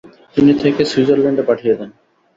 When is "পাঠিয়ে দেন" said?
1.49-1.89